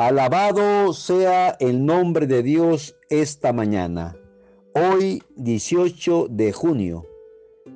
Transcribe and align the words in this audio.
Alabado 0.00 0.94
sea 0.94 1.58
el 1.60 1.84
nombre 1.84 2.26
de 2.26 2.42
Dios 2.42 2.96
esta 3.10 3.52
mañana. 3.52 4.16
Hoy 4.74 5.22
18 5.36 6.28
de 6.30 6.52
junio. 6.52 7.06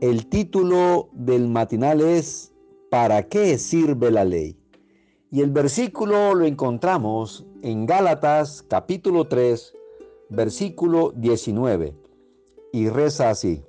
El 0.00 0.26
título 0.26 1.10
del 1.12 1.46
matinal 1.46 2.00
es 2.00 2.54
¿Para 2.88 3.24
qué 3.24 3.58
sirve 3.58 4.10
la 4.10 4.24
ley? 4.24 4.58
Y 5.30 5.42
el 5.42 5.50
versículo 5.50 6.34
lo 6.34 6.46
encontramos 6.46 7.44
en 7.60 7.84
Gálatas 7.84 8.64
capítulo 8.66 9.28
3, 9.28 9.74
versículo 10.30 11.12
19. 11.16 11.94
Y 12.72 12.88
reza 12.88 13.28
así. 13.28 13.62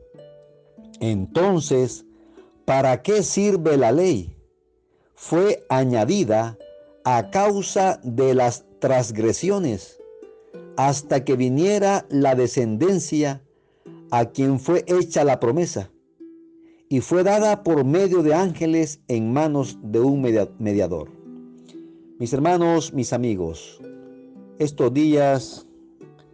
Entonces, 1.01 2.05
¿para 2.63 3.01
qué 3.01 3.23
sirve 3.23 3.75
la 3.75 3.91
ley? 3.91 4.37
Fue 5.15 5.65
añadida 5.67 6.57
a 7.09 7.29
causa 7.29 8.01
de 8.03 8.33
las 8.33 8.65
transgresiones, 8.79 9.97
hasta 10.75 11.23
que 11.23 11.37
viniera 11.37 12.05
la 12.09 12.35
descendencia 12.35 13.41
a 14.11 14.25
quien 14.25 14.59
fue 14.59 14.83
hecha 14.87 15.23
la 15.23 15.39
promesa, 15.39 15.89
y 16.89 16.99
fue 16.99 17.23
dada 17.23 17.63
por 17.63 17.85
medio 17.85 18.23
de 18.23 18.33
ángeles 18.33 18.99
en 19.07 19.31
manos 19.31 19.79
de 19.81 20.01
un 20.01 20.21
mediador. 20.21 21.09
Mis 22.19 22.33
hermanos, 22.33 22.91
mis 22.93 23.13
amigos, 23.13 23.79
estos 24.59 24.93
días 24.93 25.65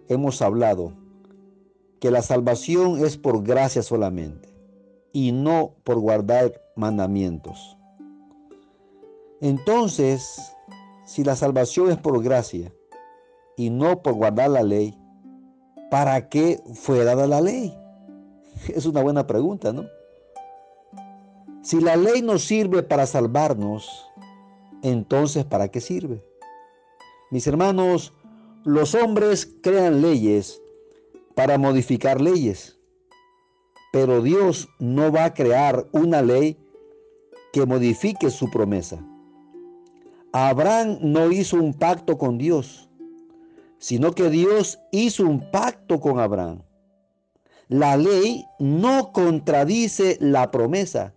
hemos 0.08 0.42
hablado 0.42 0.94
que 2.00 2.10
la 2.10 2.24
salvación 2.24 3.06
es 3.06 3.16
por 3.16 3.44
gracia 3.44 3.84
solamente 3.84 4.50
y 5.12 5.34
no 5.34 5.76
por 5.84 6.00
guardar 6.00 6.60
mandamientos. 6.76 7.78
Entonces, 9.40 10.40
si 11.06 11.24
la 11.24 11.36
salvación 11.36 11.92
es 11.92 11.98
por 11.98 12.24
gracia 12.24 12.74
y 13.58 13.70
no 13.70 14.02
por 14.02 14.14
guardar 14.14 14.50
la 14.50 14.64
ley, 14.64 14.98
¿para 15.92 16.30
qué 16.30 16.62
fue 16.74 17.04
dada 17.04 17.28
la 17.28 17.42
ley? 17.42 17.78
Es 18.74 18.86
una 18.86 19.02
buena 19.02 19.28
pregunta, 19.28 19.74
¿no? 19.74 19.86
Si 21.62 21.80
la 21.80 21.96
ley 21.96 22.22
nos 22.22 22.44
sirve 22.44 22.84
para 22.84 23.06
salvarnos, 23.06 23.90
entonces 24.82 25.46
¿para 25.46 25.70
qué 25.70 25.80
sirve? 25.80 26.24
Mis 27.32 27.48
hermanos, 27.48 28.14
los 28.64 28.96
hombres 28.96 29.58
crean 29.62 30.02
leyes 30.02 30.62
para 31.36 31.58
modificar 31.58 32.22
leyes, 32.22 32.80
pero 33.92 34.22
Dios 34.22 34.70
no 34.80 35.12
va 35.12 35.26
a 35.26 35.34
crear 35.34 35.88
una 35.92 36.22
ley 36.22 36.58
que 37.54 37.66
modifique 37.66 38.30
su 38.30 38.50
promesa. 38.50 39.04
Abraham 40.36 40.98
no 41.02 41.32
hizo 41.32 41.58
un 41.58 41.76
pacto 41.76 42.18
con 42.18 42.40
Dios, 42.40 42.90
sino 43.78 44.14
que 44.14 44.32
Dios 44.32 44.80
hizo 44.92 45.28
un 45.28 45.52
pacto 45.52 46.00
con 46.00 46.20
Abraham. 46.20 46.64
La 47.68 47.98
ley 47.98 48.44
no 48.58 49.12
contradice 49.12 50.18
la 50.20 50.50
promesa, 50.50 51.14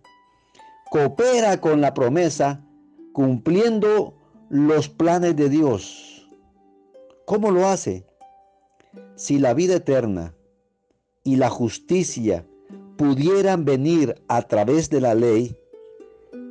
coopera 0.91 1.59
con 1.59 1.81
la 1.81 1.95
promesa 1.95 2.63
cumpliendo 3.11 4.13
los 4.49 4.87
planes 4.87 5.35
de 5.35 5.49
Dios. 5.49 6.29
¿Cómo 7.25 7.49
lo 7.49 7.67
hace? 7.67 8.05
Si 9.15 9.39
la 9.39 9.55
vida 9.55 9.77
eterna 9.77 10.35
y 11.23 11.37
la 11.37 11.49
justicia 11.49 12.45
pudieran 12.97 13.65
venir 13.65 14.21
a 14.27 14.43
través 14.43 14.91
de 14.91 15.01
la 15.01 15.15
ley, 15.15 15.57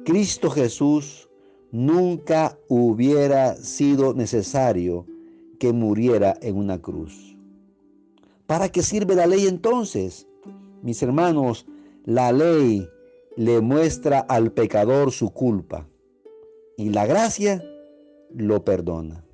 Cristo 0.05 0.51
Jesús 0.51 1.29
nunca 1.73 2.59
hubiera 2.69 3.57
sido 3.57 4.15
necesario 4.15 5.07
que 5.59 5.73
muriera 5.73 6.37
en 6.41 6.57
una 6.57 6.81
cruz. 6.81 7.37
¿Para 8.47 8.69
qué 8.69 8.83
sirve 8.83 9.15
la 9.15 9.27
ley 9.27 9.47
entonces? 9.47 10.29
Mis 10.83 11.03
hermanos, 11.03 11.67
la 12.05 12.33
ley 12.33 12.89
le 13.37 13.61
muestra 13.61 14.21
al 14.21 14.53
pecador 14.53 15.11
su 15.11 15.31
culpa 15.31 15.87
y 16.77 16.91
la 16.91 17.07
gracia 17.07 17.65
lo 18.35 18.65
perdona. 18.65 19.25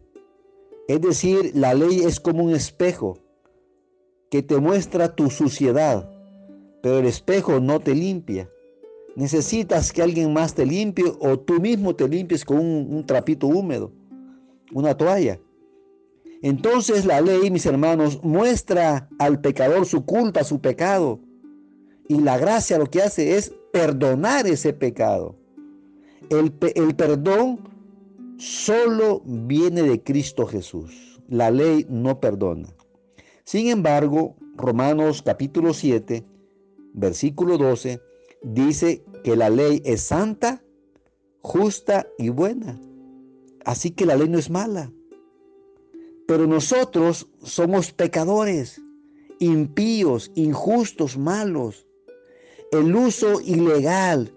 Es 0.89 1.01
decir, 1.01 1.53
la 1.55 1.75
ley 1.75 2.01
es 2.01 2.21
como 2.21 2.45
un 2.45 2.55
espejo 2.55 3.19
que 4.31 4.43
te 4.43 4.59
muestra 4.59 5.15
tu 5.15 5.31
suciedad, 5.31 6.11
pero 6.83 6.99
el 6.99 7.06
espejo 7.06 7.61
no 7.61 7.81
te 7.81 7.95
limpia. 7.95 8.51
Necesitas 9.15 9.93
que 9.93 10.03
alguien 10.03 10.33
más 10.33 10.55
te 10.55 10.65
limpie 10.65 11.05
o 11.21 11.39
tú 11.39 11.61
mismo 11.61 11.95
te 11.95 12.09
limpies 12.09 12.45
con 12.45 12.59
un, 12.59 13.05
trapito 13.06 13.47
húmedo, 13.47 13.93
una 14.73 14.97
toalla. 14.97 15.39
Entonces 16.41 17.05
la 17.05 17.21
ley, 17.21 17.50
mis 17.50 17.67
hermanos, 17.67 18.21
muestra 18.23 19.09
al 19.19 19.41
pecador 19.41 19.87
su 19.87 20.05
culpa, 20.05 20.45
su 20.45 20.61
pecado. 20.61 21.21
Y 22.09 22.21
la 22.21 22.39
gracia 22.39 22.78
lo 22.78 22.87
que 22.87 23.03
hace 23.03 23.37
es 23.37 23.53
perdonar 23.73 24.47
ese 24.47 24.73
pecado. 24.73 25.37
El, 26.31 26.53
el, 26.75 26.97
perdón 26.97 27.61
solo 28.39 29.23
viene 29.25 29.83
de 29.83 30.03
Cristo 30.03 30.47
Jesús. 30.47 31.21
La 31.29 31.50
ley 31.50 31.87
no 31.89 32.19
perdona. 32.19 32.69
Sin 33.44 33.69
embargo, 33.69 34.37
Romanos 34.56 35.23
capítulo 35.23 35.75
7, 35.75 36.25
versículo 36.94 37.59
12, 37.59 38.00
dice 38.43 39.05
que 39.25 39.37
la 39.37 39.51
ley 39.51 39.83
es 39.85 40.03
santa, 40.03 40.63
justa 41.41 42.07
y 42.19 42.29
buena. 42.29 42.81
Así 43.65 43.91
que 43.91 44.07
la 44.07 44.17
ley 44.17 44.29
no 44.29 44.39
es 44.39 44.51
mala. 44.51 44.93
Pero 46.27 46.47
nosotros 46.47 47.29
somos 47.43 47.93
pecadores, 47.93 48.81
impíos, 49.39 50.31
injustos, 50.35 51.19
malos. 51.19 51.87
El 52.71 52.95
uso 52.95 53.41
ilegal 53.41 54.33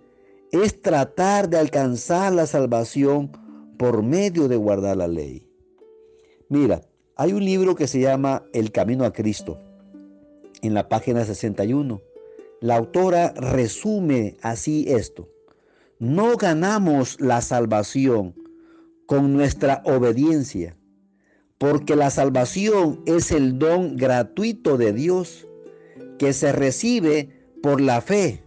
es 0.52 0.82
tratar 0.82 1.50
de 1.50 1.58
alcanzar 1.58 2.34
la 2.34 2.48
salvación 2.48 3.32
por 3.78 4.04
medio 4.04 4.48
de 4.48 4.56
guardar 4.56 4.98
la 4.98 5.08
ley. 5.08 5.48
Mira, 6.50 6.82
hay 7.16 7.34
un 7.34 7.44
libro 7.44 7.76
que 7.76 7.88
se 7.88 8.00
llama 8.00 8.44
El 8.54 8.72
Camino 8.72 9.06
a 9.06 9.14
Cristo, 9.14 9.60
en 10.62 10.74
la 10.74 10.88
página 10.90 11.26
61 11.26 12.02
la 12.62 12.76
autora 12.76 13.34
resume 13.36 14.38
así 14.42 14.86
esto. 14.88 15.30
No 16.00 16.36
ganamos 16.38 17.20
la 17.22 17.42
salvación 17.42 18.36
con 19.06 19.34
nuestra 19.34 19.82
obediencia, 19.86 20.76
porque 21.58 21.96
la 21.96 22.10
salvación 22.10 23.02
es 23.06 23.32
el 23.32 23.60
don 23.60 23.96
gratuito 23.96 24.78
de 24.78 24.94
Dios 24.94 25.48
que 26.18 26.34
se 26.34 26.52
recibe 26.52 27.30
por 27.62 27.82
la 27.82 28.02
fe, 28.02 28.44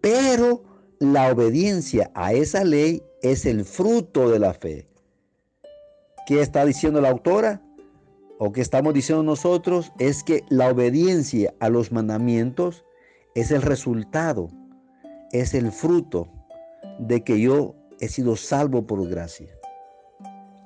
pero 0.00 0.62
la 0.98 1.30
obediencia 1.32 2.10
a 2.14 2.32
esa 2.32 2.64
ley 2.64 3.02
es 3.22 3.44
el 3.46 3.64
fruto 3.64 4.30
de 4.30 4.38
la 4.38 4.54
fe. 4.54 4.86
¿Qué 6.26 6.40
está 6.40 6.64
diciendo 6.64 7.00
la 7.00 7.10
autora? 7.10 7.62
¿O 8.38 8.52
qué 8.52 8.60
estamos 8.60 8.94
diciendo 8.94 9.22
nosotros? 9.22 9.92
Es 9.98 10.22
que 10.22 10.44
la 10.48 10.70
obediencia 10.70 11.54
a 11.60 11.68
los 11.68 11.92
mandamientos 11.92 12.84
es 13.34 13.50
el 13.50 13.62
resultado, 13.62 14.48
es 15.32 15.54
el 15.54 15.72
fruto 15.72 16.28
de 16.98 17.24
que 17.24 17.40
yo 17.40 17.74
he 18.00 18.08
sido 18.08 18.36
salvo 18.36 18.86
por 18.86 19.08
gracia. 19.08 19.48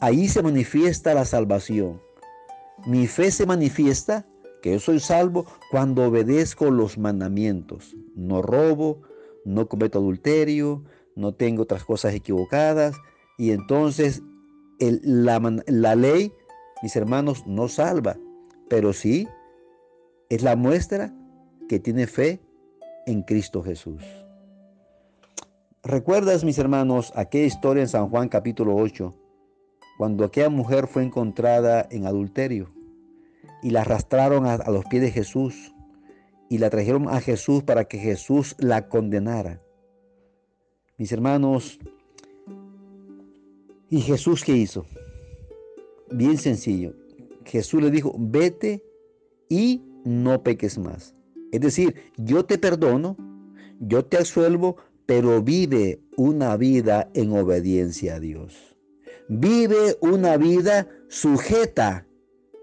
Ahí 0.00 0.28
se 0.28 0.42
manifiesta 0.42 1.14
la 1.14 1.24
salvación. 1.24 2.00
Mi 2.86 3.06
fe 3.06 3.30
se 3.30 3.46
manifiesta 3.46 4.26
que 4.62 4.72
yo 4.72 4.80
soy 4.80 5.00
salvo 5.00 5.46
cuando 5.70 6.04
obedezco 6.04 6.70
los 6.70 6.98
mandamientos. 6.98 7.96
No 8.14 8.42
robo, 8.42 9.02
no 9.44 9.68
cometo 9.68 9.98
adulterio, 9.98 10.82
no 11.14 11.34
tengo 11.34 11.62
otras 11.62 11.84
cosas 11.84 12.14
equivocadas. 12.14 12.96
Y 13.38 13.52
entonces 13.52 14.22
la, 14.78 15.94
ley, 15.94 16.32
mis 16.82 16.96
hermanos, 16.96 17.46
no 17.46 17.68
salva, 17.68 18.16
pero 18.68 18.92
sí 18.92 19.28
es 20.28 20.42
la 20.42 20.56
muestra 20.56 21.14
que 21.68 21.78
tiene 21.78 22.06
fe 22.06 22.40
en 23.06 23.22
Cristo 23.22 23.62
Jesús. 23.62 24.02
¿Recuerdas, 25.82 26.44
mis 26.44 26.58
hermanos, 26.58 27.12
aquella 27.14 27.46
historia 27.46 27.82
en 27.82 27.88
San 27.88 28.08
Juan 28.08 28.28
capítulo 28.28 28.74
8, 28.74 29.14
cuando 29.96 30.24
aquella 30.24 30.50
mujer 30.50 30.88
fue 30.88 31.04
encontrada 31.04 31.86
en 31.90 32.06
adulterio 32.06 32.74
y 33.62 33.70
la 33.70 33.82
arrastraron 33.82 34.46
a, 34.46 34.58
los 34.70 34.84
pies 34.86 35.02
de 35.02 35.12
Jesús 35.12 35.72
y 36.50 36.58
la 36.58 36.70
trajeron 36.70 37.08
a 37.08 37.20
Jesús 37.20 37.62
para 37.62 37.84
que 37.84 37.98
Jesús 37.98 38.56
la 38.58 38.88
condenara? 38.88 39.62
Mis 40.98 41.12
hermanos, 41.12 41.78
¿y 43.88 44.00
Jesús 44.00 44.42
qué 44.42 44.56
hizo? 44.56 44.86
Bien 46.10 46.36
sencillo. 46.36 46.94
Jesús 47.44 47.80
le 47.80 47.92
dijo, 47.92 48.12
vete 48.18 48.82
y 49.48 49.82
no 50.04 50.42
peques 50.42 50.78
más. 50.78 51.14
Es 51.52 51.60
decir, 51.60 51.94
yo 52.16 52.44
te 52.44 52.58
perdono, 52.58 53.16
yo 53.80 54.04
te 54.04 54.18
absuelvo, 54.18 54.76
pero 55.06 55.42
vive 55.42 56.00
una 56.16 56.56
vida 56.56 57.10
en 57.14 57.32
obediencia 57.32 58.16
a 58.16 58.20
Dios. 58.20 58.76
vive 59.28 59.96
una 60.00 60.36
vida 60.36 60.88
sujeta 61.08 62.06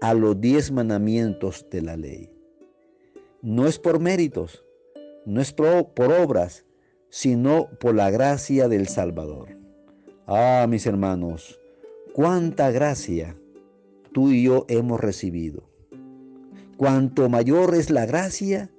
a 0.00 0.14
los 0.14 0.40
diez 0.40 0.70
mandamientos 0.72 1.66
de 1.70 1.82
la 1.82 1.96
ley. 1.96 2.30
No 3.42 3.66
es 3.66 3.78
por 3.78 4.00
méritos, 4.00 4.64
no 5.26 5.40
es 5.40 5.52
por, 5.52 5.92
por 5.94 6.12
obras, 6.12 6.64
sino 7.10 7.68
por 7.80 7.94
la 7.94 8.10
gracia 8.10 8.68
del 8.68 8.88
Salvador. 8.88 9.56
Ah, 10.26 10.66
mis 10.68 10.86
hermanos, 10.86 11.60
cuánta 12.12 12.70
gracia 12.70 13.36
tú 14.12 14.30
y 14.30 14.44
yo 14.44 14.64
hemos 14.68 15.00
recibido. 15.00 15.68
Cuanto 16.76 17.28
mayor 17.28 17.74
es 17.74 17.90
la 17.90 18.06
gracia, 18.06 18.70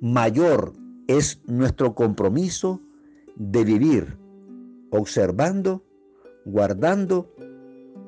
mayor 0.00 0.72
es 1.06 1.40
nuestro 1.46 1.94
compromiso 1.94 2.80
de 3.36 3.64
vivir 3.64 4.18
observando, 4.90 5.84
guardando 6.44 7.32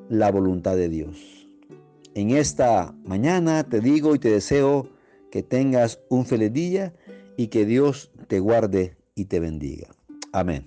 la 0.09 0.31
voluntad 0.31 0.77
de 0.77 0.89
Dios. 0.89 1.49
En 2.15 2.31
esta 2.31 2.95
mañana 3.05 3.65
te 3.65 3.81
digo 3.81 4.15
y 4.15 4.19
te 4.19 4.31
deseo 4.31 4.89
que 5.31 5.43
tengas 5.43 6.01
un 6.11 6.27
feliz 6.27 6.53
día 6.53 6.95
y 7.37 7.47
que 7.47 7.65
Dios 7.65 8.11
te 8.29 8.41
guarde 8.41 8.97
y 9.15 9.25
te 9.27 9.41
bendiga. 9.41 9.89
Amén. 10.33 10.67